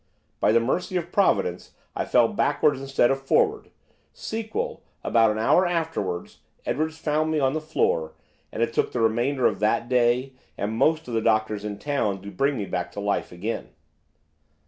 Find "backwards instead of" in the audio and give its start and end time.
2.27-3.21